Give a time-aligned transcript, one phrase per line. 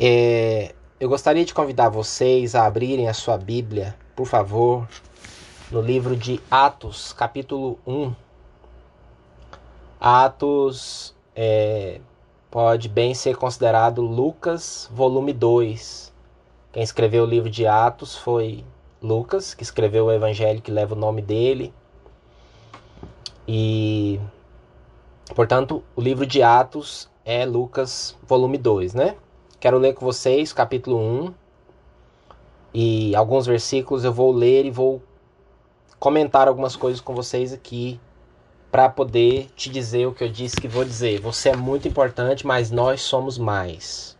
[0.00, 4.86] É, eu gostaria de convidar vocês a abrirem a sua Bíblia, por favor,
[5.72, 8.14] no livro de Atos, capítulo 1.
[9.98, 12.00] Atos é,
[12.48, 16.12] pode bem ser considerado Lucas, volume 2.
[16.70, 18.64] Quem escreveu o livro de Atos foi
[19.02, 21.74] Lucas, que escreveu o evangelho que leva o nome dele.
[23.48, 24.20] E,
[25.34, 29.16] portanto, o livro de Atos é Lucas, volume 2, né?
[29.60, 31.34] Quero ler com vocês capítulo 1
[32.72, 35.02] e alguns versículos eu vou ler e vou
[35.98, 37.98] comentar algumas coisas com vocês aqui
[38.70, 41.20] para poder te dizer o que eu disse que vou dizer.
[41.22, 44.16] Você é muito importante, mas nós somos mais.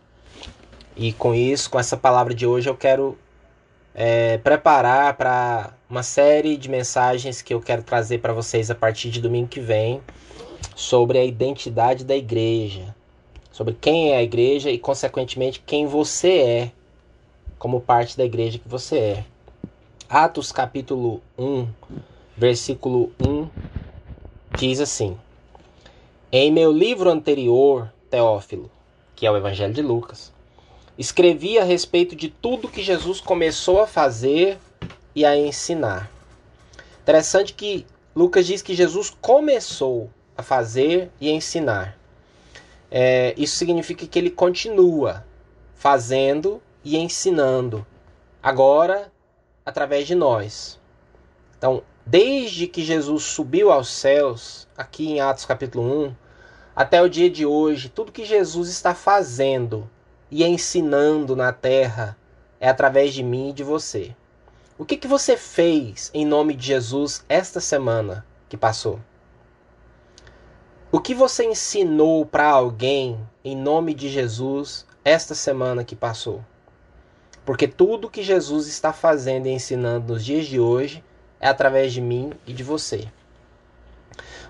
[0.93, 3.17] E com isso, com essa palavra de hoje, eu quero
[3.95, 9.09] é, preparar para uma série de mensagens que eu quero trazer para vocês a partir
[9.09, 10.01] de domingo que vem
[10.75, 12.93] sobre a identidade da igreja
[13.59, 16.71] sobre quem é a igreja e, consequentemente, quem você é
[17.57, 19.25] como parte da igreja que você é.
[20.07, 21.67] Atos capítulo 1,
[22.37, 23.49] versículo 1
[24.57, 25.17] diz assim:
[26.31, 28.71] Em meu livro anterior, Teófilo,
[29.13, 30.31] que é o Evangelho de Lucas,
[30.97, 34.57] escrevi a respeito de tudo que Jesus começou a fazer
[35.13, 36.09] e a ensinar.
[37.01, 41.98] Interessante que Lucas diz que Jesus começou a fazer e a ensinar
[42.91, 45.25] é, isso significa que ele continua
[45.75, 47.85] fazendo e ensinando,
[48.41, 49.11] agora
[49.65, 50.79] através de nós.
[51.57, 56.15] Então, desde que Jesus subiu aos céus, aqui em Atos capítulo 1,
[56.75, 59.89] até o dia de hoje, tudo que Jesus está fazendo
[60.31, 62.17] e ensinando na terra
[62.59, 64.15] é através de mim e de você.
[64.77, 68.99] O que, que você fez em nome de Jesus esta semana que passou?
[70.91, 76.43] O que você ensinou para alguém em nome de Jesus esta semana que passou?
[77.45, 81.03] Porque tudo que Jesus está fazendo e ensinando nos dias de hoje
[81.39, 83.07] é através de mim e de você.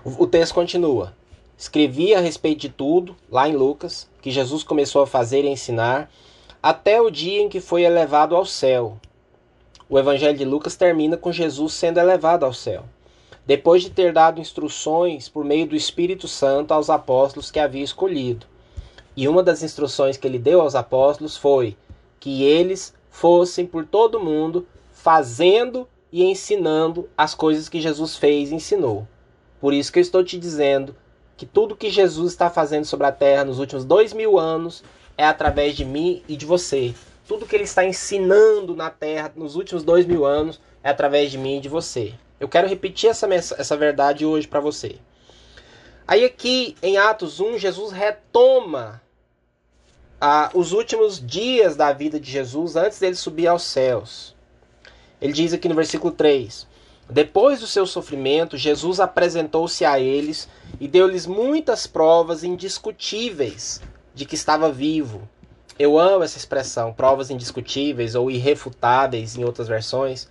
[0.02, 1.14] O texto continua.
[1.58, 6.10] Escrevi a respeito de tudo, lá em Lucas, que Jesus começou a fazer e ensinar,
[6.62, 8.96] até o dia em que foi elevado ao céu.
[9.90, 12.86] O Evangelho de Lucas termina com Jesus sendo elevado ao céu
[13.50, 18.46] depois de ter dado instruções por meio do Espírito Santo aos apóstolos que havia escolhido.
[19.16, 21.76] E uma das instruções que ele deu aos apóstolos foi
[22.20, 28.52] que eles fossem por todo o mundo fazendo e ensinando as coisas que Jesus fez
[28.52, 29.04] e ensinou.
[29.60, 30.94] Por isso que eu estou te dizendo
[31.36, 34.84] que tudo que Jesus está fazendo sobre a terra nos últimos dois mil anos
[35.18, 36.94] é através de mim e de você.
[37.26, 41.36] Tudo que ele está ensinando na terra nos últimos dois mil anos é através de
[41.36, 42.14] mim e de você.
[42.40, 44.96] Eu quero repetir essa, essa verdade hoje para você.
[46.08, 49.00] Aí aqui em Atos 1, Jesus retoma
[50.18, 54.34] ah, os últimos dias da vida de Jesus antes dele subir aos céus.
[55.20, 56.66] Ele diz aqui no versículo 3:
[57.10, 60.48] Depois do seu sofrimento, Jesus apresentou-se a eles
[60.80, 63.82] e deu-lhes muitas provas indiscutíveis
[64.14, 65.28] de que estava vivo.
[65.78, 70.26] Eu amo essa expressão, provas indiscutíveis ou irrefutáveis em outras versões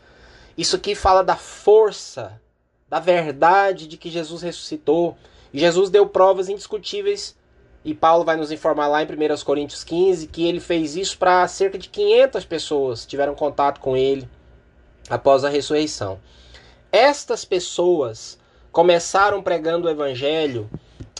[0.59, 2.41] isso aqui fala da força,
[2.89, 5.15] da verdade de que Jesus ressuscitou.
[5.53, 7.33] E Jesus deu provas indiscutíveis.
[7.85, 11.47] E Paulo vai nos informar lá em 1 Coríntios 15 que ele fez isso para
[11.47, 14.27] cerca de 500 pessoas tiveram contato com ele
[15.09, 16.19] após a ressurreição.
[16.91, 18.37] Estas pessoas
[18.69, 20.69] começaram pregando o evangelho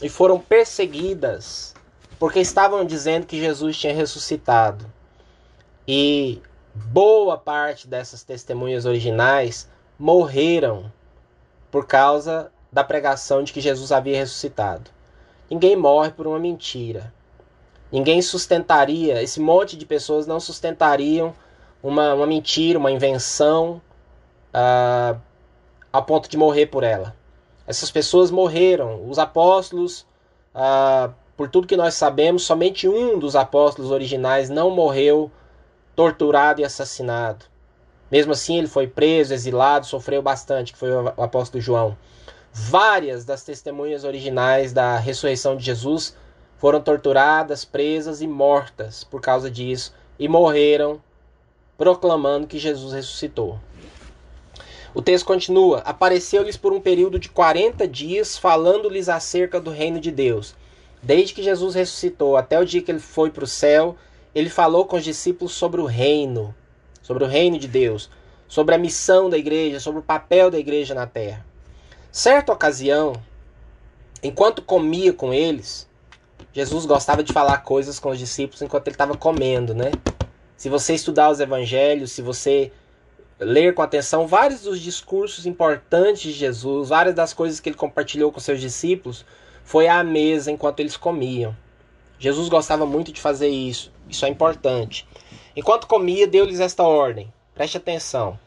[0.01, 1.73] e foram perseguidas
[2.19, 4.85] porque estavam dizendo que Jesus tinha ressuscitado.
[5.87, 6.41] E
[6.87, 10.91] boa parte dessas testemunhas originais morreram
[11.69, 14.89] por causa da pregação de que Jesus havia ressuscitado.
[15.49, 17.13] Ninguém morre por uma mentira.
[17.91, 21.33] Ninguém sustentaria, esse monte de pessoas não sustentariam
[21.81, 23.81] uma, uma mentira, uma invenção,
[24.53, 25.19] uh,
[25.91, 27.15] a ponto de morrer por ela.
[27.65, 29.09] Essas pessoas morreram.
[29.09, 30.05] Os apóstolos,
[30.53, 35.31] uh, por tudo que nós sabemos, somente um dos apóstolos originais não morreu
[35.99, 37.43] torturado e assassinado.
[38.09, 41.97] Mesmo assim, ele foi preso, exilado, sofreu bastante, que foi o apóstolo João.
[42.53, 46.15] Várias das testemunhas originais da ressurreição de Jesus
[46.57, 51.01] foram torturadas, presas e mortas por causa disso e morreram
[51.77, 53.59] proclamando que Jesus ressuscitou.
[54.95, 60.11] O texto continua: Apareceu-lhes por um período de 40 dias, falando-lhes acerca do reino de
[60.11, 60.55] Deus.
[61.03, 63.97] Desde que Jesus ressuscitou até o dia que ele foi para o céu,
[64.39, 66.55] ele falou com os discípulos sobre o reino,
[67.01, 68.09] sobre o reino de Deus,
[68.47, 71.45] sobre a missão da igreja, sobre o papel da igreja na terra.
[72.11, 73.13] Certa ocasião,
[74.23, 75.87] enquanto comia com eles,
[76.53, 79.91] Jesus gostava de falar coisas com os discípulos enquanto ele estava comendo, né?
[80.57, 82.71] Se você estudar os evangelhos, se você
[83.39, 88.31] ler com atenção vários dos discursos importantes de Jesus, várias das coisas que ele compartilhou
[88.31, 89.25] com seus discípulos,
[89.63, 91.55] foi à mesa enquanto eles comiam.
[92.17, 93.91] Jesus gostava muito de fazer isso.
[94.09, 95.07] Isso é importante.
[95.55, 97.31] Enquanto comia, deu-lhes esta ordem.
[97.53, 98.39] Preste atenção.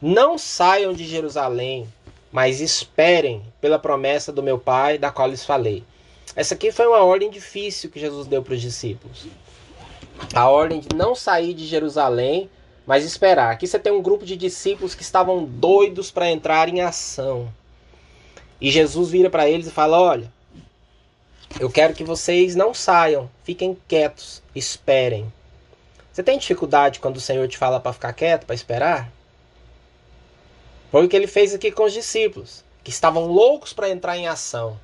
[0.00, 1.86] Não saiam de Jerusalém,
[2.32, 5.84] mas esperem pela promessa do meu Pai, da qual lhes falei.
[6.34, 9.26] Essa aqui foi uma ordem difícil que Jesus deu para os discípulos.
[10.34, 12.48] A ordem de não sair de Jerusalém,
[12.86, 13.52] mas esperar.
[13.52, 17.52] Aqui você tem um grupo de discípulos que estavam doidos para entrar em ação.
[18.60, 20.32] E Jesus vira para eles e fala: Olha,
[21.58, 25.32] eu quero que vocês não saiam, fiquem quietos, esperem.
[26.12, 29.10] Você tem dificuldade quando o Senhor te fala para ficar quieto, para esperar?
[30.90, 34.26] Foi o que ele fez aqui com os discípulos, que estavam loucos para entrar em
[34.26, 34.78] ação.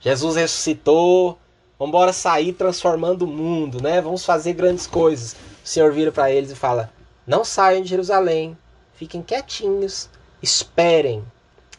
[0.00, 1.38] Jesus ressuscitou,
[1.78, 4.00] vamos embora sair transformando o mundo, né?
[4.00, 5.34] Vamos fazer grandes coisas.
[5.64, 6.92] O Senhor vira para eles e fala:
[7.26, 8.56] Não saiam de Jerusalém,
[8.94, 10.08] fiquem quietinhos,
[10.42, 11.24] esperem.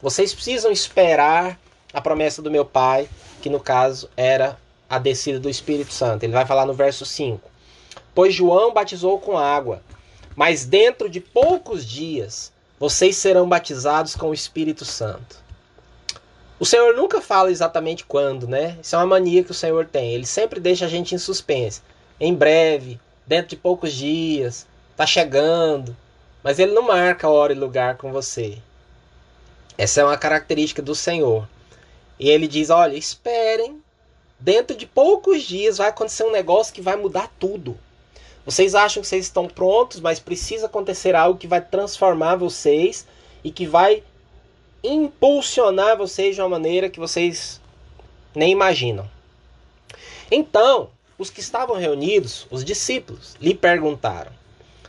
[0.01, 1.59] Vocês precisam esperar
[1.93, 3.09] a promessa do meu Pai,
[3.41, 4.57] que no caso era
[4.89, 6.23] a descida do Espírito Santo.
[6.23, 7.49] Ele vai falar no verso 5:
[8.13, 9.81] Pois João batizou com água,
[10.35, 15.47] mas dentro de poucos dias vocês serão batizados com o Espírito Santo.
[16.59, 18.77] O Senhor nunca fala exatamente quando, né?
[18.81, 20.13] Isso é uma mania que o Senhor tem.
[20.13, 21.81] Ele sempre deixa a gente em suspense.
[22.19, 25.95] Em breve, dentro de poucos dias, tá chegando.
[26.43, 28.57] Mas ele não marca hora e lugar com você.
[29.77, 31.47] Essa é uma característica do Senhor.
[32.19, 33.81] E ele diz: olha, esperem.
[34.39, 37.77] Dentro de poucos dias vai acontecer um negócio que vai mudar tudo.
[38.45, 43.05] Vocês acham que vocês estão prontos, mas precisa acontecer algo que vai transformar vocês
[43.43, 44.03] e que vai
[44.83, 47.59] impulsionar vocês de uma maneira que vocês
[48.35, 49.09] nem imaginam.
[50.31, 54.31] Então, os que estavam reunidos, os discípulos, lhe perguntaram: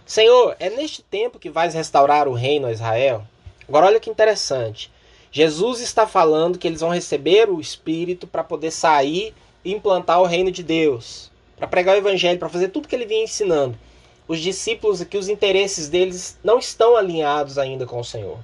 [0.06, 3.24] Senhor, é neste tempo que vais restaurar o reino a Israel?
[3.68, 4.90] Agora, olha que interessante.
[5.30, 9.34] Jesus está falando que eles vão receber o Espírito para poder sair
[9.64, 13.06] e implantar o reino de Deus, para pregar o Evangelho, para fazer tudo que ele
[13.06, 13.78] vinha ensinando.
[14.26, 18.38] Os discípulos aqui, os interesses deles não estão alinhados ainda com o Senhor.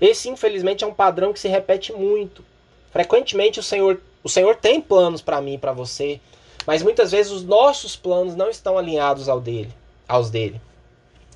[0.00, 2.44] Esse, infelizmente, é um padrão que se repete muito.
[2.90, 6.20] Frequentemente o Senhor, o Senhor tem planos para mim e para você,
[6.66, 9.72] mas muitas vezes os nossos planos não estão alinhados ao dele,
[10.08, 10.60] aos dele.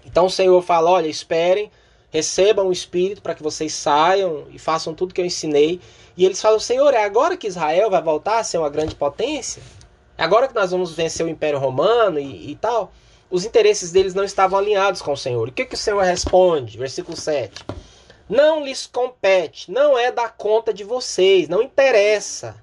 [0.04, 1.70] Então o Senhor fala: olha, esperem,
[2.10, 5.80] recebam o Espírito para que vocês saiam e façam tudo que eu ensinei.
[6.16, 9.62] E eles falam: Senhor, é agora que Israel vai voltar a ser uma grande potência?
[10.18, 12.92] É agora que nós vamos vencer o Império Romano e, e tal?
[13.30, 15.48] Os interesses deles não estavam alinhados com o Senhor.
[15.48, 16.76] O que, que o Senhor responde?
[16.76, 17.64] Versículo 7.
[18.28, 22.56] Não lhes compete, não é da conta de vocês, não interessa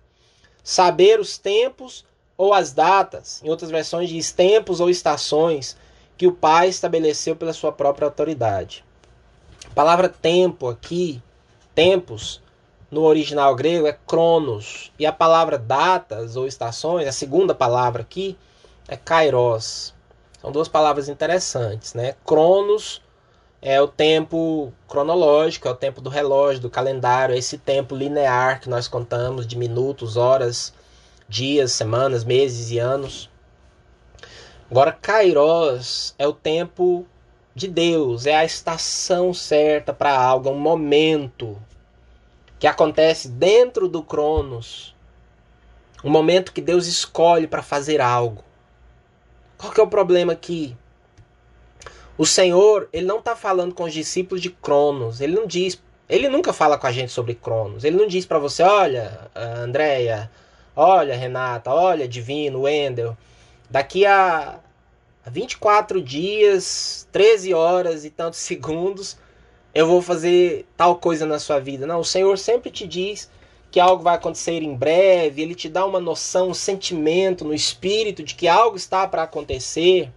[0.63, 2.05] saber os tempos
[2.37, 5.75] ou as datas, em outras versões diz tempos ou estações,
[6.17, 8.85] que o Pai estabeleceu pela sua própria autoridade.
[9.77, 11.21] Palavra tempo aqui,
[11.75, 12.41] tempos,
[12.89, 18.35] no original grego é cronos, e a palavra datas ou estações, a segunda palavra aqui,
[18.87, 19.93] é kairos.
[20.41, 22.15] São duas palavras interessantes, né?
[22.25, 23.03] Cronos
[23.61, 28.59] é o tempo cronológico, é o tempo do relógio, do calendário, é esse tempo linear
[28.59, 30.73] que nós contamos de minutos, horas,
[31.29, 33.29] dias, semanas, meses e anos.
[34.71, 37.05] Agora, Kairos é o tempo
[37.57, 41.59] de Deus, é a estação certa para algo, é um momento
[42.59, 44.95] que acontece dentro do Cronos.
[46.03, 48.43] Um momento que Deus escolhe para fazer algo.
[49.57, 50.77] Qual que é o problema aqui?
[52.15, 55.19] O Senhor, ele não está falando com os discípulos de Cronos.
[55.19, 57.83] Ele não diz, ele nunca fala com a gente sobre Cronos.
[57.83, 60.29] Ele não diz para você, olha, Andréia,
[60.75, 63.17] olha, Renata, olha, Divino, Wendel,
[63.67, 64.59] daqui a
[65.29, 69.17] 24 dias, 13 horas e tantos segundos,
[69.73, 71.85] eu vou fazer tal coisa na sua vida.
[71.85, 73.29] Não, o Senhor sempre te diz
[73.69, 78.23] que algo vai acontecer em breve, ele te dá uma noção, um sentimento no espírito
[78.23, 80.11] de que algo está para acontecer.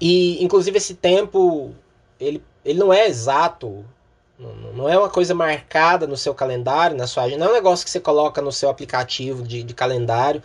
[0.00, 1.74] E, inclusive, esse tempo,
[2.20, 3.84] ele, ele não é exato,
[4.38, 7.84] não, é uma coisa marcada no seu calendário, na sua agenda, não é um negócio
[7.84, 10.40] que você coloca no seu aplicativo de, de calendário,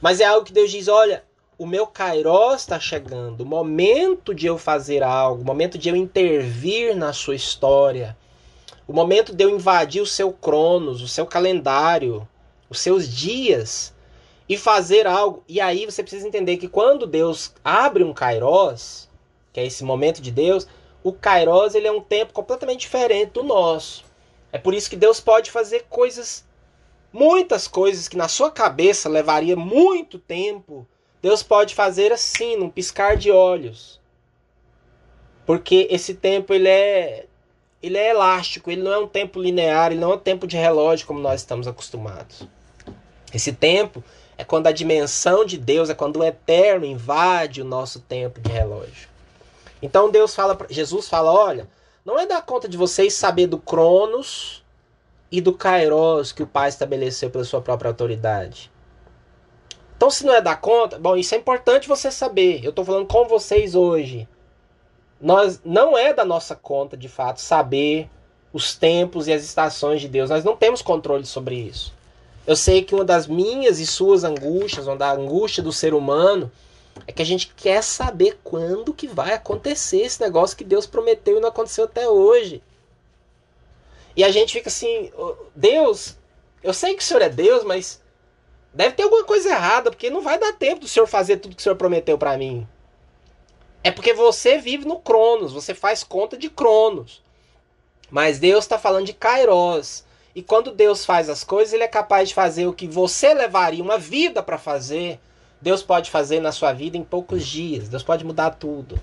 [0.00, 1.22] mas é algo que Deus diz, olha,
[1.56, 5.96] o meu Kairos está chegando, o momento de eu fazer algo, o momento de eu
[5.96, 8.16] intervir na sua história,
[8.86, 12.26] o momento de eu invadir o seu cronos, o seu calendário,
[12.68, 13.94] os seus dias,
[14.48, 15.42] e fazer algo.
[15.48, 19.08] E aí você precisa entender que quando Deus abre um kairos,
[19.52, 20.66] que é esse momento de Deus,
[21.02, 24.04] o kairos ele é um tempo completamente diferente do nosso.
[24.52, 26.44] É por isso que Deus pode fazer coisas
[27.16, 30.84] Muitas coisas que na sua cabeça levaria muito tempo,
[31.24, 33.98] Deus pode fazer assim, num piscar de olhos.
[35.46, 37.24] Porque esse tempo ele é
[37.82, 40.58] ele é elástico, ele não é um tempo linear, ele não é um tempo de
[40.58, 42.46] relógio como nós estamos acostumados.
[43.32, 44.04] Esse tempo
[44.36, 48.52] é quando a dimensão de Deus, é quando o eterno invade o nosso tempo de
[48.52, 49.08] relógio.
[49.80, 51.66] Então Deus fala, Jesus fala, olha,
[52.04, 54.62] não é dar conta de vocês saber do Cronos
[55.32, 58.73] e do Kairos que o Pai estabeleceu pela sua própria autoridade.
[59.96, 62.64] Então, se não é dar conta, bom, isso é importante você saber.
[62.64, 64.28] Eu estou falando com vocês hoje.
[65.20, 68.08] Nós não é da nossa conta, de fato, saber
[68.52, 70.30] os tempos e as estações de Deus.
[70.30, 71.92] Nós não temos controle sobre isso.
[72.46, 76.52] Eu sei que uma das minhas e suas angústias, uma da angústia do ser humano,
[77.06, 81.38] é que a gente quer saber quando que vai acontecer esse negócio que Deus prometeu
[81.38, 82.62] e não aconteceu até hoje.
[84.16, 85.10] E a gente fica assim,
[85.54, 86.16] Deus,
[86.62, 88.00] eu sei que o Senhor é Deus, mas
[88.74, 91.60] deve ter alguma coisa errada, porque não vai dar tempo do Senhor fazer tudo que
[91.60, 92.66] o Senhor prometeu para mim.
[93.82, 97.22] É porque você vive no Cronos, você faz conta de Cronos.
[98.10, 100.04] Mas Deus está falando de Kairos.
[100.34, 103.82] E quando Deus faz as coisas, Ele é capaz de fazer o que você levaria
[103.82, 105.20] uma vida para fazer.
[105.60, 107.88] Deus pode fazer na sua vida em poucos dias.
[107.88, 109.00] Deus pode mudar tudo.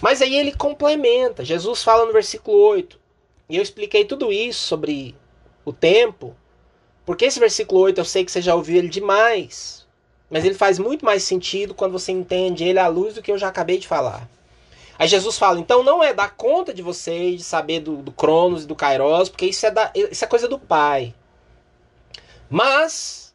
[0.00, 1.44] Mas aí ele complementa.
[1.44, 2.98] Jesus fala no versículo 8.
[3.48, 5.14] E eu expliquei tudo isso sobre
[5.64, 6.36] o tempo.
[7.10, 9.84] Porque esse versículo 8 eu sei que você já ouviu ele demais.
[10.30, 13.36] Mas ele faz muito mais sentido quando você entende ele à luz do que eu
[13.36, 14.28] já acabei de falar.
[14.96, 18.62] Aí Jesus fala, então não é dar conta de vocês, de saber do, do Cronos
[18.62, 21.12] e do Kairos, porque isso é, da, isso é coisa do Pai.
[22.48, 23.34] Mas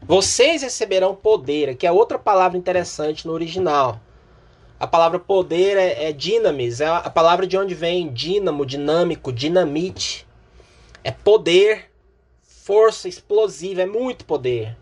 [0.00, 4.00] vocês receberão poder, que é outra palavra interessante no original.
[4.80, 10.26] A palavra poder é, é dinamis, é a palavra de onde vem dínamo, dinâmico, dinamite.
[11.04, 11.91] É poder,
[12.64, 14.76] força explosiva, é muito poder.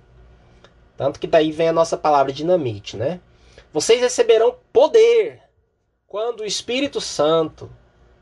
[0.99, 3.21] Tanto que daí vem a nossa palavra dinamite, né?
[3.73, 5.41] Vocês receberão poder
[6.07, 7.71] quando o Espírito Santo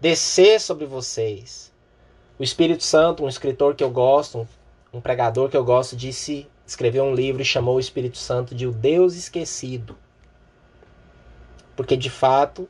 [0.00, 1.72] descer sobre vocês.
[2.38, 4.46] O Espírito Santo, um escritor que eu gosto,
[4.92, 8.64] um pregador que eu gosto, disse, escreveu um livro e chamou o Espírito Santo de
[8.64, 9.98] o Deus esquecido.
[11.74, 12.68] Porque de fato,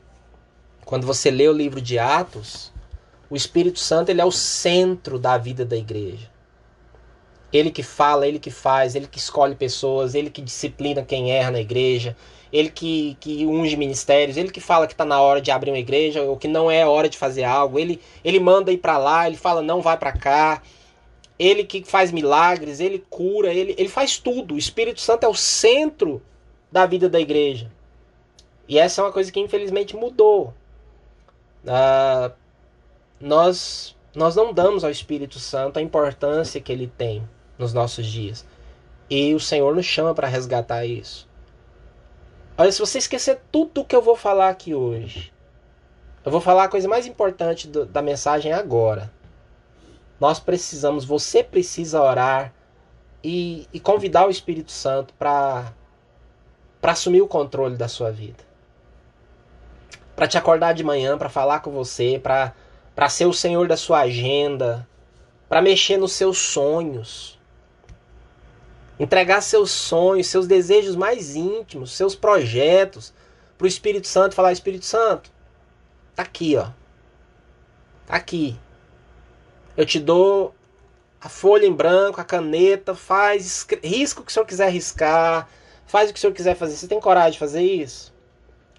[0.85, 2.73] quando você lê o livro de Atos,
[3.29, 6.38] o Espírito Santo ele é o centro da vida da igreja.
[7.51, 11.51] Ele que fala, ele que faz, ele que escolhe pessoas, ele que disciplina quem erra
[11.51, 12.15] na igreja,
[12.51, 15.79] ele que, que unge ministérios, ele que fala que está na hora de abrir uma
[15.79, 19.27] igreja ou que não é hora de fazer algo, ele, ele manda ir para lá,
[19.27, 20.61] ele fala não vai para cá,
[21.37, 24.55] ele que faz milagres, ele cura, ele, ele faz tudo.
[24.55, 26.21] O Espírito Santo é o centro
[26.71, 27.71] da vida da igreja.
[28.67, 30.53] E essa é uma coisa que infelizmente mudou.
[31.65, 32.31] Ah,
[33.19, 37.23] nós, nós não damos ao Espírito Santo a importância que ele tem
[37.59, 38.45] nos nossos dias.
[39.09, 41.27] E o Senhor nos chama para resgatar isso.
[42.57, 45.33] Olha, se você esquecer tudo o que eu vou falar aqui hoje,
[46.25, 49.11] eu vou falar a coisa mais importante do, da mensagem agora.
[50.19, 52.53] Nós precisamos, você precisa orar
[53.23, 55.71] e, e convidar o Espírito Santo para
[56.83, 58.43] assumir o controle da sua vida.
[60.15, 64.01] Para te acordar de manhã, para falar com você, para ser o Senhor da sua
[64.01, 64.85] agenda,
[65.47, 67.38] para mexer nos seus sonhos
[68.99, 73.13] Entregar seus sonhos, seus desejos mais íntimos, seus projetos
[73.57, 74.35] para o Espírito Santo.
[74.35, 75.31] Falar: Espírito Santo,
[76.13, 76.69] tá aqui, ó.
[78.05, 78.59] Tá aqui.
[79.77, 80.53] Eu te dou
[81.21, 85.49] a folha em branco, a caneta, faz, risca o que o senhor quiser riscar,
[85.85, 86.75] faz o que o senhor quiser fazer.
[86.75, 88.13] Você tem coragem de fazer isso?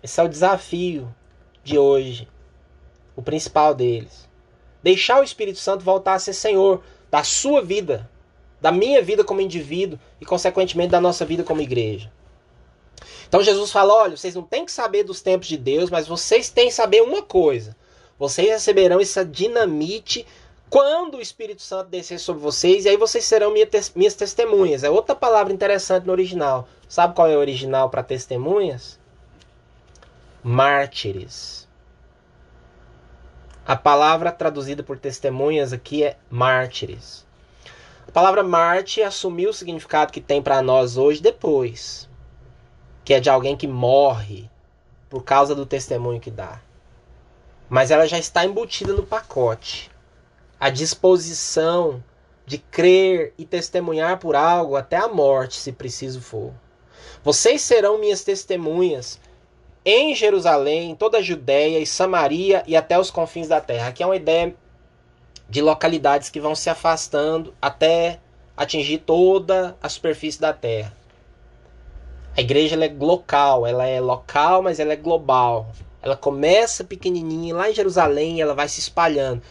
[0.03, 1.15] Esse é o desafio
[1.63, 2.29] de hoje,
[3.15, 4.29] o principal deles.
[4.83, 8.09] Deixar o Espírito Santo voltar a ser Senhor da sua vida,
[8.61, 12.11] da minha vida como indivíduo e, consequentemente, da nossa vida como igreja.
[13.29, 16.51] Então Jesus fala: olha, vocês não têm que saber dos tempos de Deus, mas vocês
[16.51, 17.77] têm que saber uma coisa.
[18.19, 20.27] Vocês receberão essa dinamite
[20.69, 24.85] quando o Espírito Santo descer sobre vocês, e aí vocês serão minha te minhas testemunhas.
[24.85, 26.69] É outra palavra interessante no original.
[26.89, 28.99] Sabe qual é o original para testemunhas?
[30.43, 31.69] Mártires.
[33.67, 37.25] A palavra traduzida por testemunhas aqui é mártires.
[38.11, 42.09] A palavra Marte assumiu o significado que tem para nós hoje depois,
[43.05, 44.51] que é de alguém que morre
[45.09, 46.61] por causa do testemunho que dá.
[47.69, 49.93] Mas ela já está embutida no pacote.
[50.59, 52.03] A disposição
[52.45, 56.53] de crer e testemunhar por algo até a morte, se preciso for.
[57.23, 59.21] Vocês serão minhas testemunhas
[59.85, 63.87] em Jerusalém, toda a Judéia e Samaria e até os confins da terra.
[63.87, 64.53] Aqui é uma ideia
[65.51, 68.21] de localidades que vão se afastando até
[68.57, 70.97] atingir toda a superfície da Terra.
[72.37, 75.73] A igreja é local, ela é local, mas ela é global.
[76.01, 79.43] Ela começa pequenininha lá em Jerusalém ela vai se espalhando.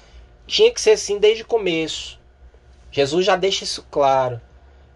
[0.48, 2.18] Tinha que ser assim desde o começo.
[2.90, 4.40] Jesus já deixa isso claro.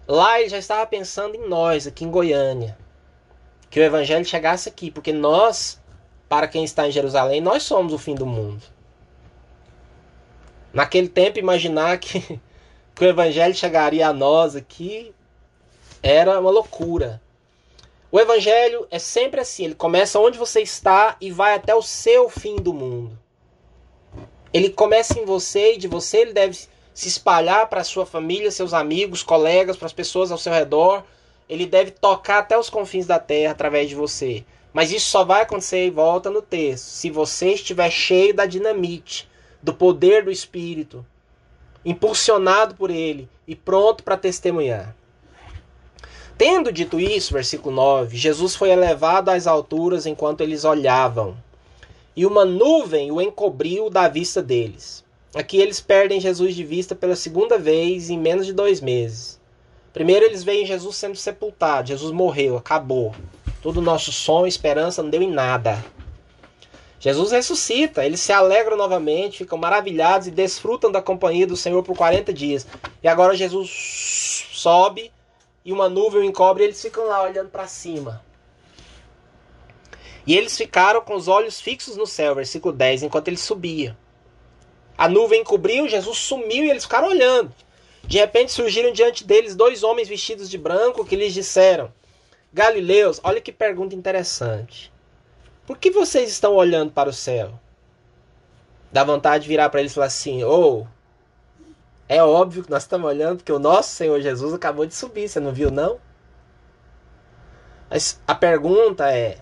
[0.08, 2.78] Lá ele já estava pensando em nós, aqui em Goiânia.
[3.70, 5.82] Que o evangelho chegasse aqui, porque nós,
[6.30, 8.73] para quem está em Jerusalém, nós somos o fim do mundo.
[10.74, 12.20] Naquele tempo, imaginar que
[12.96, 15.14] que o evangelho chegaria a nós aqui
[16.02, 17.22] era uma loucura.
[18.12, 22.30] O evangelho é sempre assim, ele começa onde você está e vai até o seu
[22.30, 23.18] fim do mundo.
[24.54, 26.56] Ele começa em você e de você ele deve
[26.94, 31.04] se espalhar para a sua família, seus amigos, colegas, para as pessoas ao seu redor.
[31.50, 34.46] Ele deve tocar até os confins da terra através de você.
[34.72, 39.28] Mas isso só vai acontecer e volta no texto, se você estiver cheio da dinamite,
[39.64, 41.06] do poder do espírito,
[41.86, 44.94] impulsionado por ele e pronto para testemunhar.
[46.38, 51.38] Tendo dito isso, versículo 9, Jesus foi elevado às alturas enquanto eles olhavam,
[52.16, 55.02] e uma nuvem o encobriu da vista deles.
[55.34, 59.40] Aqui eles perdem Jesus de vista pela segunda vez em menos de dois meses.
[59.94, 63.16] Primeiro eles veem Jesus sendo sepultado, Jesus morreu, acabou.
[63.62, 65.84] Todo o nosso sonho, esperança não deu em nada.
[67.04, 71.98] Jesus ressuscita, eles se alegram novamente, ficam maravilhados e desfrutam da companhia do Senhor por
[71.98, 72.66] 40 dias.
[73.04, 75.12] E agora Jesus sobe
[75.66, 78.24] e uma nuvem encobre e eles ficam lá olhando para cima.
[80.26, 83.98] E eles ficaram com os olhos fixos no céu, versículo 10, enquanto ele subia.
[84.98, 87.54] A nuvem encobriu, Jesus sumiu e eles ficaram olhando.
[88.06, 91.92] De repente surgiram diante deles dois homens vestidos de branco que lhes disseram:
[92.54, 94.93] Galileus, olha que pergunta interessante.
[95.66, 97.60] Por que vocês estão olhando para o céu?
[98.92, 100.88] Dá vontade de virar para eles e falar assim: ou oh,
[102.08, 105.40] é óbvio que nós estamos olhando porque o nosso Senhor Jesus acabou de subir, você
[105.40, 106.00] não viu não?
[107.90, 109.38] Mas a pergunta é: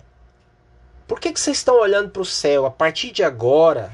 [1.08, 3.92] por que, que vocês estão olhando para o céu a partir de agora?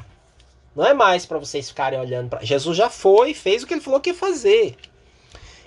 [0.76, 2.44] Não é mais para vocês ficarem olhando para.
[2.44, 4.76] Jesus já foi, fez o que ele falou que ia fazer.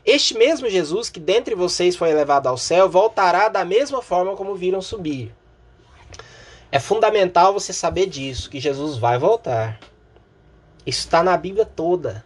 [0.06, 4.56] Este mesmo Jesus que dentre vocês foi elevado ao céu voltará da mesma forma como
[4.56, 5.36] viram subir.
[6.72, 9.80] É fundamental você saber disso, que Jesus vai voltar.
[10.86, 12.24] Isso está na Bíblia toda.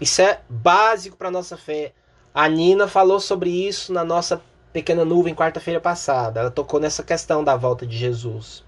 [0.00, 1.92] Isso é básico para a nossa fé.
[2.34, 6.40] A Nina falou sobre isso na nossa pequena nuvem quarta-feira passada.
[6.40, 8.64] Ela tocou nessa questão da volta de Jesus.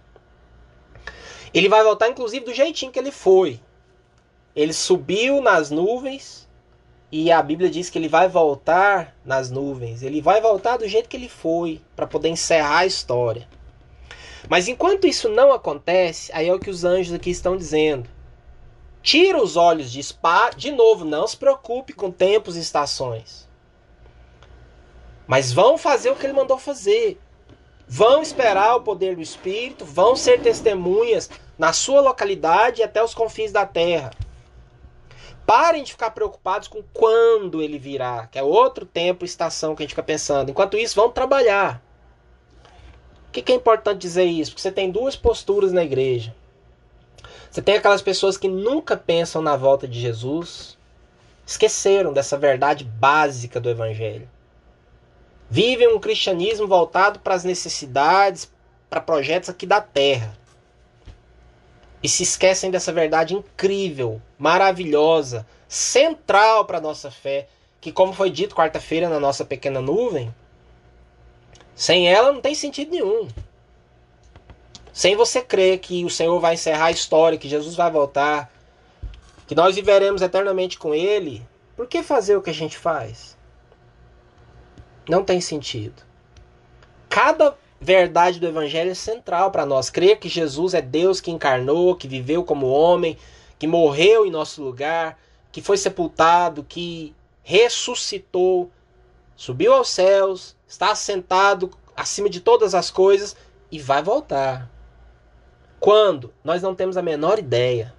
[1.53, 3.61] Ele vai voltar, inclusive, do jeitinho que ele foi.
[4.55, 6.49] Ele subiu nas nuvens
[7.11, 10.03] e a Bíblia diz que ele vai voltar nas nuvens.
[10.03, 13.47] Ele vai voltar do jeito que ele foi, para poder encerrar a história.
[14.53, 18.07] Mas enquanto isso não acontece, aí é o que os anjos aqui estão dizendo.
[19.03, 23.49] Tira os olhos de spa, de novo, não se preocupe com tempos e estações.
[25.27, 27.19] Mas vão fazer o que ele mandou fazer.
[27.89, 33.15] Vão esperar o poder do Espírito, vão ser testemunhas na sua localidade e até os
[33.15, 34.11] confins da terra.
[35.47, 39.83] Parem de ficar preocupados com quando ele virá, que é outro tempo e estação que
[39.83, 40.51] a gente fica pensando.
[40.51, 41.83] Enquanto isso, vão trabalhar.
[43.33, 44.51] Que, que é importante dizer isso?
[44.51, 46.35] Porque você tem duas posturas na igreja.
[47.51, 50.79] Você tem aquelas pessoas que nunca pensam na volta de Jesus,
[51.47, 54.29] esqueceram dessa verdade básica do Evangelho.
[55.51, 58.51] Vivem um cristianismo voltado para as necessidades,
[58.89, 60.37] para projetos aqui da terra.
[62.03, 67.49] E se esquecem dessa verdade incrível, maravilhosa, central para a nossa fé,
[67.81, 70.35] que, como foi dito quarta-feira na nossa pequena nuvem,
[71.75, 73.29] sem ela não tem sentido nenhum.
[74.93, 78.53] Sem você crer que o Senhor vai encerrar a história, que Jesus vai voltar,
[79.47, 83.37] que nós viveremos eternamente com Ele, por que fazer o que a gente faz?
[85.09, 86.03] Não tem sentido.
[87.09, 89.91] Cada verdade do Evangelho é central para nós.
[89.91, 93.19] Crer que Jesus é Deus que encarnou, que viveu como homem,
[93.59, 95.19] que morreu em nosso lugar,
[95.51, 98.71] que foi sepultado, que ressuscitou,
[99.37, 103.37] subiu aos céus, está sentado acima de todas as coisas
[103.71, 104.71] e vai voltar.
[105.81, 106.33] Quando?
[106.45, 107.95] Nós não temos a menor ideia.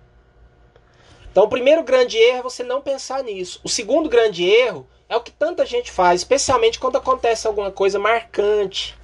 [1.31, 3.59] Então, o primeiro grande erro é você não pensar nisso.
[3.63, 7.97] O segundo grande erro é o que tanta gente faz, especialmente quando acontece alguma coisa
[7.97, 8.95] marcante.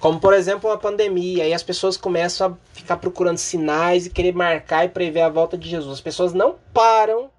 [0.00, 1.46] Como, por exemplo, uma pandemia.
[1.46, 5.56] E as pessoas começam a ficar procurando sinais e querer marcar e prever a volta
[5.56, 5.94] de Jesus.
[5.94, 7.30] As pessoas não param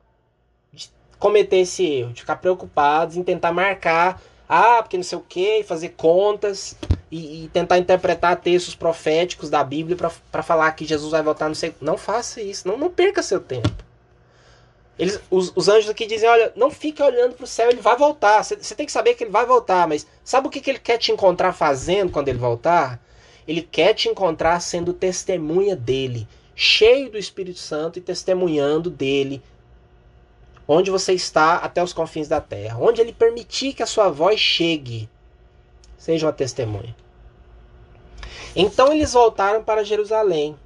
[1.20, 5.64] cometer esse erro, de ficar preocupados em tentar marcar ah, porque não sei o que,
[5.64, 6.78] fazer contas
[7.12, 9.98] e, e, tentar interpretar textos proféticos da Bíblia
[10.32, 11.76] para falar que Jesus vai voltar, não sei.
[11.82, 13.70] Não faça isso, não, não perca seu tempo.
[14.98, 17.98] Eles, os, os anjos aqui dizem: olha, não fique olhando para o céu, ele vai
[17.98, 18.42] voltar.
[18.44, 20.98] Você tem que saber que ele vai voltar, mas sabe o que, que ele quer
[20.98, 23.00] te encontrar fazendo quando ele voltar?
[23.46, 29.42] Ele quer te encontrar sendo testemunha dele, cheio do Espírito Santo e testemunhando dele,
[30.68, 34.40] onde você está até os confins da terra, onde ele permitir que a sua voz
[34.40, 35.10] chegue,
[35.98, 36.96] seja uma testemunha.
[38.56, 40.58] Então eles voltaram para Jerusalém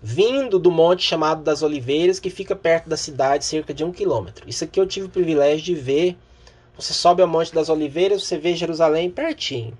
[0.00, 4.48] vindo do monte chamado das Oliveiras, que fica perto da cidade, cerca de um quilômetro.
[4.48, 6.16] Isso aqui eu tive o privilégio de ver.
[6.76, 9.76] Você sobe ao Monte das Oliveiras, você vê Jerusalém pertinho.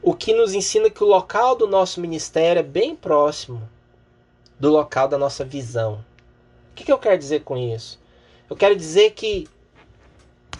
[0.00, 3.68] O que nos ensina que o local do nosso ministério é bem próximo
[4.58, 6.04] do local da nossa visão.
[6.70, 8.00] O que, eu quero dizer com isso?
[8.48, 9.46] Eu quero dizer que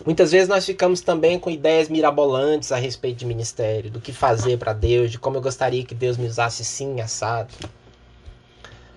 [0.05, 4.59] muitas vezes nós ficamos também com ideias mirabolantes a respeito de ministério, do que fazer
[4.59, 7.55] para Deus, de como eu gostaria que Deus me usasse sim, assado.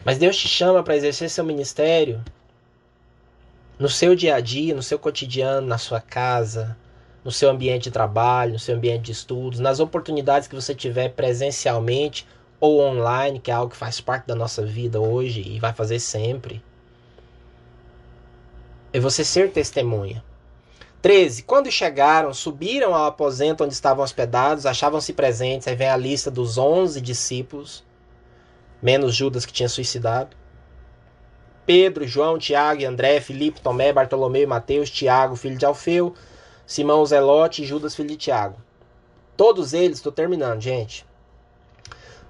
[0.04, 2.22] Mas Deus te chama para exercer seu ministério
[3.80, 6.78] no seu dia a dia, no seu cotidiano, na sua casa,
[7.24, 11.10] no seu ambiente de trabalho, no seu ambiente de estudos, nas oportunidades que você tiver
[11.10, 12.28] presencialmente
[12.60, 16.00] ou online, que é algo que faz parte da nossa vida hoje e vai fazer
[16.00, 16.62] sempre.
[18.94, 20.24] É você ser testemunha.
[21.02, 21.44] 13.
[21.44, 25.68] Quando chegaram, subiram ao aposento onde estavam hospedados, achavam-se presentes.
[25.68, 27.84] Aí vem a lista dos onze discípulos
[28.82, 30.36] menos Judas que tinha suicidado.
[31.66, 36.16] Pedro, João, Tiago André, Filipe, Tomé, Bartolomeu e Mateus, Tiago, filho de Alfeu,
[36.66, 38.58] Simão Zelote e Judas, filho de Tiago.
[39.38, 41.06] Todos eles, estou terminando, gente.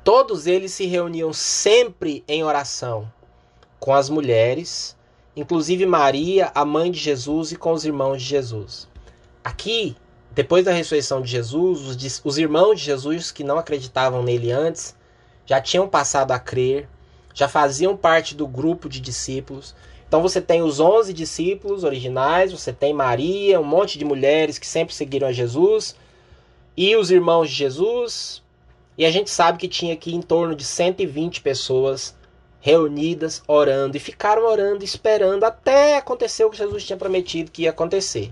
[0.04, 3.12] Todos eles se reuniam sempre em oração
[3.80, 4.96] com as mulheres,
[5.36, 8.88] inclusive Maria, a mãe de Jesus, e com os irmãos de Jesus.
[9.44, 9.96] Aqui,
[10.34, 14.96] depois da ressurreição de Jesus, os, os irmãos de Jesus que não acreditavam nele antes
[15.46, 16.88] já tinham passado a crer,
[17.34, 19.76] já faziam parte do grupo de discípulos.
[20.08, 24.68] Então você tem os 11 discípulos originais, você tem Maria, um monte de mulheres que
[24.68, 25.96] sempre seguiram a Jesus,
[26.76, 28.42] e os irmãos de Jesus.
[28.98, 32.16] E a gente sabe que tinha aqui em torno de 120 pessoas
[32.62, 37.72] reunidas, orando, e ficaram orando, esperando até acontecer o que Jesus tinha prometido que ia
[37.72, 38.32] acontecer,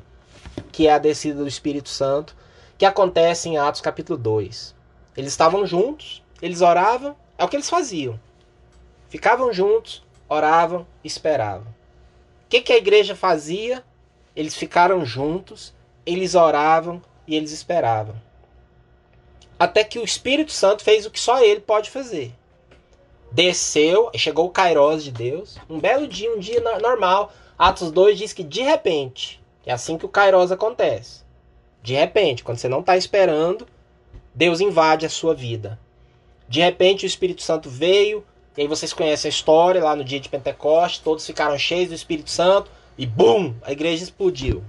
[0.71, 2.35] que é a descida do Espírito Santo,
[2.77, 4.75] que acontece em Atos capítulo 2.
[5.17, 8.19] Eles estavam juntos, eles oravam, é o que eles faziam.
[9.09, 11.67] Ficavam juntos, oravam, esperavam.
[12.45, 13.83] O que, que a igreja fazia?
[14.35, 15.73] Eles ficaram juntos,
[16.05, 18.15] eles oravam e eles esperavam.
[19.57, 22.33] Até que o Espírito Santo fez o que só ele pode fazer.
[23.31, 27.31] Desceu, chegou o Kairos de Deus, um belo dia, um dia normal.
[27.57, 31.23] Atos 2 diz que de repente, é assim que o Kairos acontece.
[31.83, 33.67] De repente, quando você não está esperando,
[34.33, 35.79] Deus invade a sua vida.
[36.47, 38.25] De repente o Espírito Santo veio,
[38.57, 41.95] e aí vocês conhecem a história lá no dia de Pentecostes, todos ficaram cheios do
[41.95, 44.63] Espírito Santo e bum, a igreja explodiu.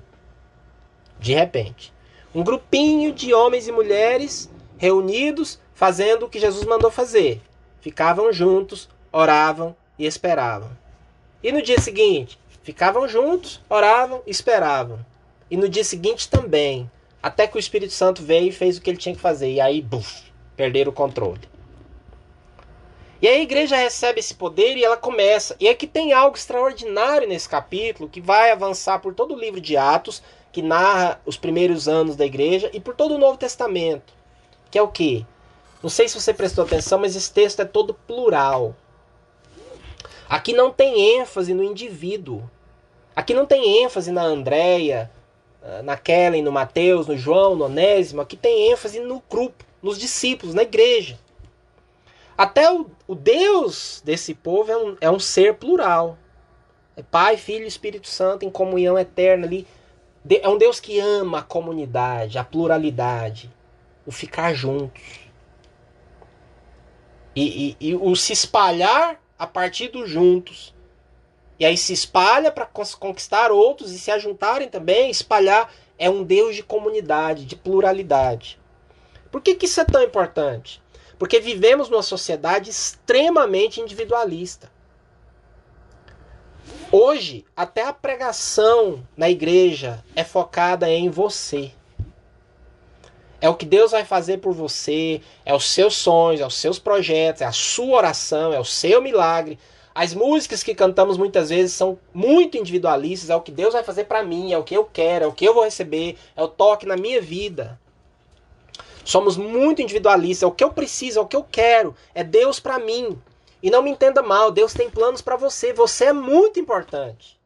[1.19, 1.93] De repente,
[2.35, 7.41] um grupinho de homens e mulheres reunidos fazendo o que Jesus mandou fazer.
[7.81, 10.71] Ficavam juntos, oravam e esperavam.
[11.43, 15.05] E no dia seguinte, ficavam juntos, oravam e esperavam.
[15.51, 16.91] E no dia seguinte também,
[17.23, 19.51] até que o Espírito Santo veio e fez o que ele tinha que fazer.
[19.51, 20.23] E aí, buf,
[20.57, 21.41] perderam o controle.
[23.23, 25.55] E a igreja recebe esse poder e ela começa.
[25.61, 29.77] E aqui tem algo extraordinário nesse capítulo que vai avançar por todo o livro de
[29.77, 34.15] Atos, que narra os primeiros anos da igreja, e por todo o Novo Testamento.
[34.71, 35.27] Que é o quê?
[35.83, 38.77] Não sei se você prestou atenção, mas esse texto é todo plural.
[40.29, 42.49] Aqui não tem ênfase no indivíduo.
[43.17, 45.11] Aqui não tem ênfase na Andréia,
[45.63, 48.21] ah, na Kellen, no Mateus, no João, no Onésimo.
[48.21, 51.19] Aqui tem ênfase no grupo, nos discípulos, na igreja.
[52.37, 56.17] Até o, o Deus desse povo é um, é um ser plural.
[56.97, 59.67] É Pai, Filho e Espírito Santo em comunhão eterna ali.
[60.29, 63.51] É um Deus que ama a comunidade, a pluralidade,
[64.07, 65.30] o ficar juntos.
[67.35, 70.75] E, e, e o se espalhar a partir dos juntos.
[71.59, 75.73] E aí se espalha para conquistar outros e se ajuntarem também, espalhar.
[75.99, 78.59] É um Deus de comunidade, de pluralidade.
[79.31, 80.83] Por que, que isso é tão importante?
[81.19, 84.73] Porque vivemos numa sociedade extremamente individualista.
[86.91, 91.73] Hoje, até a pregação na igreja é focada em você.
[93.41, 96.79] É o que Deus vai fazer por você, é os seus sonhos, é os seus
[96.79, 99.59] projetos, é a sua oração, é o seu milagre.
[99.95, 104.05] As músicas que cantamos muitas vezes são muito individualistas, é o que Deus vai fazer
[104.05, 106.49] para mim, é o que eu quero, é o que eu vou receber, é o
[106.49, 107.79] toque na minha vida.
[109.05, 110.43] Somos muito individualistas.
[110.43, 111.95] É o que eu preciso, é o que eu quero.
[112.15, 113.21] É Deus para mim.
[113.63, 115.73] E não me entenda mal, Deus tem planos para você.
[115.73, 117.39] Você é muito importante.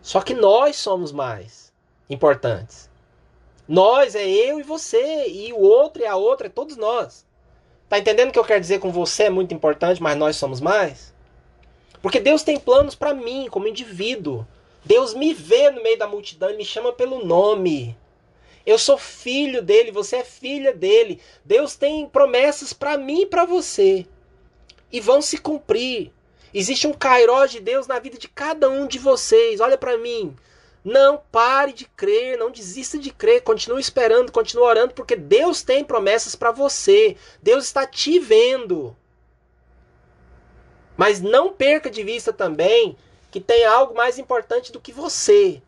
[0.00, 1.72] Só que nós somos mais
[2.08, 2.90] importantes.
[3.68, 7.24] Nós é eu e você, e o outro e a outra, é todos nós.
[7.88, 10.60] Tá entendendo o que eu quero dizer com você é muito importante, mas nós somos
[10.60, 11.12] mais?
[12.00, 14.46] Porque Deus tem planos para mim como indivíduo.
[14.84, 17.96] Deus me vê no meio da multidão e me chama pelo nome.
[18.64, 21.20] Eu sou filho dele, você é filha dele.
[21.44, 24.06] Deus tem promessas para mim e para você.
[24.90, 26.12] E vão se cumprir.
[26.54, 29.60] Existe um kairós de Deus na vida de cada um de vocês.
[29.60, 30.34] Olha para mim.
[30.84, 35.84] Não pare de crer, não desista de crer, continue esperando, continue orando, porque Deus tem
[35.84, 37.16] promessas para você.
[37.40, 38.96] Deus está te vendo.
[40.96, 42.96] Mas não perca de vista também
[43.30, 45.62] que tem algo mais importante do que você,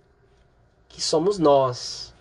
[0.88, 2.12] que somos nós.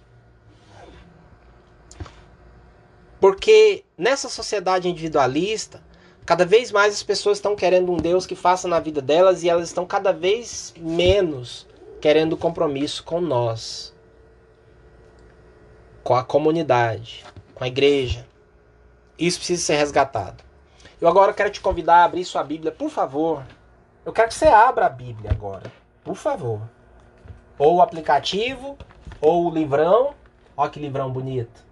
[3.20, 5.84] Porque nessa sociedade individualista,
[6.26, 9.50] cada vez mais as pessoas estão querendo um Deus que faça na vida delas e
[9.50, 11.66] elas estão cada vez menos
[12.04, 13.96] querendo compromisso com nós,
[16.04, 17.24] com a comunidade,
[17.56, 18.28] com a igreja.
[19.18, 20.44] Isso precisa ser resgatado.
[21.00, 23.46] Eu agora quero te convidar a abrir sua Bíblia, por favor,
[24.04, 25.72] eu quero que você abra a Bíblia agora,
[26.04, 26.70] por favor.
[27.58, 28.78] Ou o aplicativo,
[29.22, 30.14] ou o livrão.
[30.58, 31.66] Olha que livrão bonito.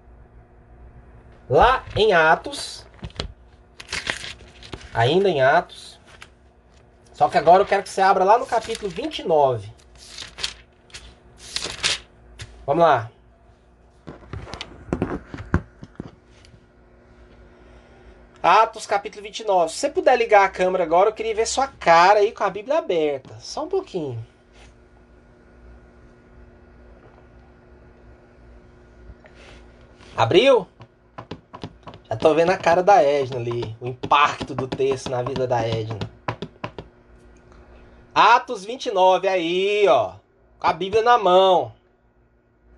[1.49, 2.87] Lá em Atos.
[4.93, 5.99] Ainda em Atos.
[7.11, 9.80] Só que agora eu quero que você abra lá no capítulo 29.
[12.71, 13.11] Vamos lá.
[18.41, 19.69] Atos capítulo 29.
[19.69, 22.49] Se você puder ligar a câmera agora, eu queria ver sua cara aí com a
[22.49, 23.37] Bíblia aberta.
[23.41, 24.25] Só um pouquinho.
[30.15, 30.65] Abriu?
[32.09, 33.75] Já tô vendo a cara da Edna ali.
[33.81, 35.99] O impacto do texto na vida da Edna.
[38.15, 40.13] Atos 29, aí, ó.
[40.57, 41.80] Com a Bíblia na mão.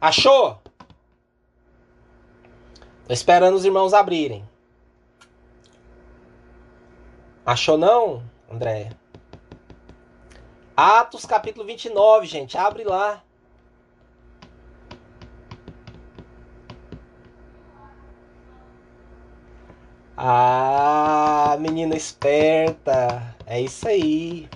[0.03, 0.59] Achou?
[3.07, 4.43] Tô esperando os irmãos abrirem.
[7.45, 8.89] Achou não, André?
[10.75, 12.57] Atos capítulo 29, gente.
[12.57, 13.23] Abre lá.
[20.17, 23.37] Ah, menina esperta.
[23.45, 24.49] É isso aí.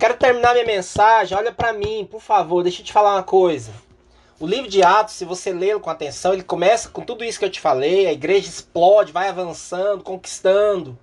[0.00, 1.38] Quero terminar minha mensagem.
[1.38, 2.64] Olha para mim, por favor.
[2.64, 3.86] Deixa eu te falar uma coisa.
[4.40, 7.44] O livro de Atos, se você lê com atenção, ele começa com tudo isso que
[7.44, 8.06] eu te falei.
[8.06, 10.96] A igreja explode, vai avançando, conquistando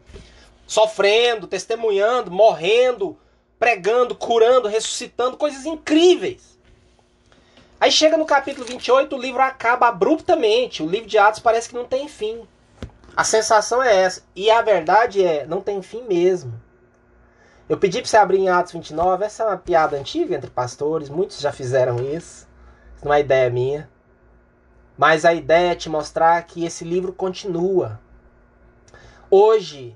[0.67, 3.17] sofrendo, testemunhando, morrendo,
[3.60, 6.56] pregando, curando, ressuscitando, coisas incríveis.
[7.80, 10.82] Aí chega no capítulo 28, o livro acaba abruptamente.
[10.82, 12.48] O livro de Atos parece que não tem fim.
[13.15, 14.24] A sensação é essa.
[14.36, 16.54] E a verdade é, não tem fim mesmo.
[17.67, 19.26] Eu pedi para você abrir em Atos 29.
[19.26, 21.10] Essa é uma piada antiga entre pastores.
[21.10, 22.44] Muitos já fizeram isso.
[23.06, 23.88] Não é ideia minha.
[24.98, 28.00] Mas a ideia é te mostrar que esse livro continua.
[29.30, 29.96] Hoje,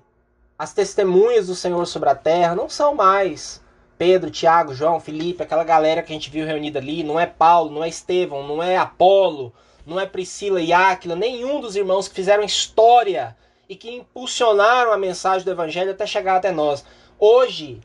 [0.55, 3.63] as testemunhas do Senhor sobre a terra não são mais
[3.97, 7.03] Pedro, Tiago, João, Felipe, aquela galera que a gente viu reunida ali.
[7.03, 9.51] Não é Paulo, não é Estevão, não é Apolo,
[9.87, 13.35] não é Priscila e Áquila, nenhum dos irmãos que fizeram história
[13.67, 16.85] e que impulsionaram a mensagem do Evangelho até chegar até nós.
[17.17, 17.81] Hoje,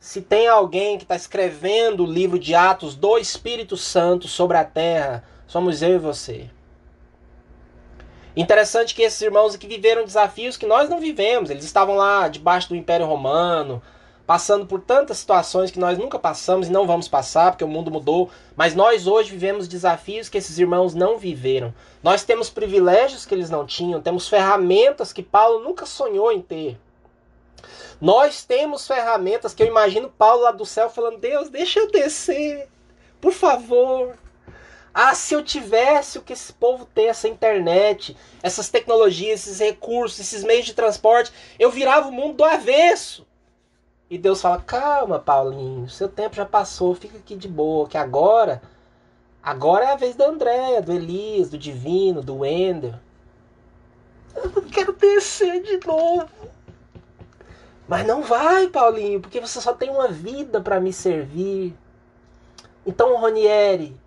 [0.00, 4.64] se tem alguém que está escrevendo o livro de Atos do Espírito Santo sobre a
[4.64, 6.48] terra, somos eu e você.
[8.36, 11.50] Interessante que esses irmãos aqui viveram desafios que nós não vivemos.
[11.50, 13.82] Eles estavam lá debaixo do Império Romano,
[14.24, 17.90] passando por tantas situações que nós nunca passamos e não vamos passar, porque o mundo
[17.90, 18.30] mudou.
[18.54, 21.74] Mas nós hoje vivemos desafios que esses irmãos não viveram.
[22.00, 26.78] Nós temos privilégios que eles não tinham, temos ferramentas que Paulo nunca sonhou em ter.
[28.00, 32.68] Nós temos ferramentas que eu imagino Paulo lá do céu falando: Deus, deixa eu descer,
[33.20, 34.16] por favor.
[34.92, 40.18] Ah, se eu tivesse o que esse povo tem, essa internet, essas tecnologias, esses recursos,
[40.18, 43.26] esses meios de transporte, eu virava o mundo do avesso.
[44.10, 48.62] E Deus fala: calma, Paulinho, seu tempo já passou, fica aqui de boa, que agora,
[49.42, 52.98] agora é a vez da Andréia, do Elias, do Divino, do Wender.
[54.34, 56.28] Eu não quero descer de novo.
[57.88, 61.74] Mas não vai, Paulinho, porque você só tem uma vida para me servir.
[62.86, 63.98] Então, Ronieri,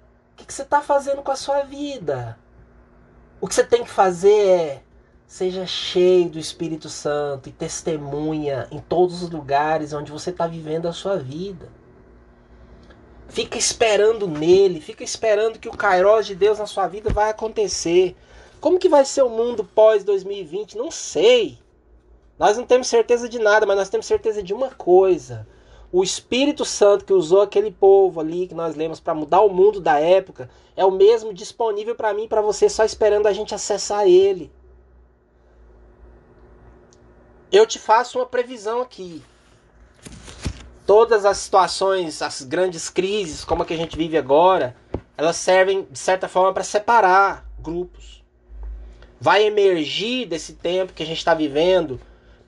[0.41, 2.37] que, que você está fazendo com a sua vida?
[3.39, 4.83] O que você tem que fazer é
[5.27, 10.87] seja cheio do Espírito Santo e testemunha em todos os lugares onde você está vivendo
[10.87, 11.69] a sua vida.
[13.29, 18.15] Fica esperando nele, fica esperando que o Kairos de Deus na sua vida vai acontecer.
[18.59, 20.77] Como que vai ser o mundo pós 2020?
[20.77, 21.57] Não sei.
[22.41, 25.47] Nós não temos certeza de nada, mas nós temos certeza de uma coisa.
[25.91, 29.79] o Espírito Santo que usou aquele povo ali que nós lemos para mudar o mundo
[29.79, 33.53] da época é o mesmo disponível para mim e para você, só esperando a gente
[33.53, 34.51] acessar ele.
[37.51, 39.21] Eu te faço uma previsão aqui.
[40.87, 44.75] Todas as situações, as grandes crises, como a que a gente vive agora,
[45.15, 48.23] elas servem de certa forma para separar grupos.
[49.19, 51.99] Vai emergir desse tempo que a gente está vivendo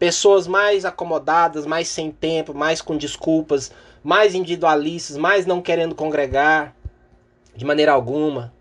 [0.04, 3.72] pessoas mais acomodadas, mais sem tempo, mais com desculpas,
[4.04, 6.76] mais individualistas, mais não querendo congregar
[7.56, 8.54] de maneira alguma.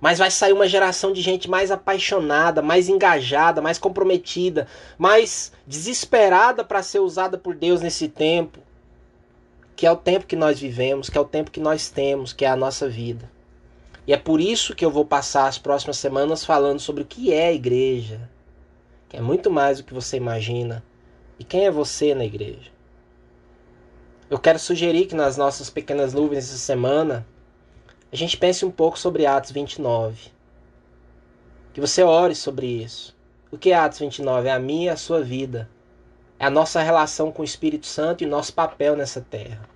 [0.00, 4.66] Mas vai sair uma geração de gente mais apaixonada, mais engajada, mais comprometida,
[4.96, 8.58] mais desesperada para ser usada por Deus nesse tempo,
[9.76, 12.46] que é o tempo que nós vivemos, que é o tempo que nós temos, que
[12.46, 13.30] é a nossa vida.
[14.06, 17.34] E é por isso que eu vou passar as próximas semanas falando sobre o que
[17.34, 18.30] é igreja,
[19.10, 20.84] que é muito mais do que você imagina.
[21.36, 22.70] E quem é você na igreja?
[24.30, 27.26] Eu quero sugerir que nas nossas pequenas nuvens essa semana
[28.12, 30.30] a gente pense um pouco sobre Atos 29.
[31.72, 33.16] Que você ore sobre isso.
[33.50, 34.48] O que é Atos 29?
[34.48, 35.68] É a minha e a sua vida.
[36.38, 39.68] É a nossa relação com o Espírito Santo e nosso papel nessa terra.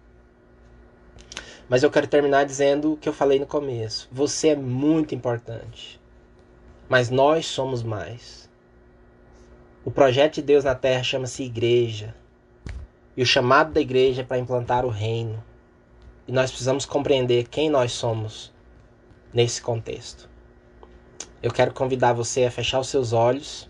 [1.69, 4.09] Mas eu quero terminar dizendo o que eu falei no começo.
[4.13, 6.01] Você é muito importante.
[6.89, 8.44] Mas nós somos mais.
[9.85, 12.15] O projeto de Deus na terra chama-se igreja.
[13.15, 15.45] E o chamado da igreja é para implantar o reino.
[16.27, 18.51] E nós precisamos compreender quem nós somos
[19.31, 20.27] nesse contexto.
[21.43, 23.69] Eu quero convidar você a fechar os seus olhos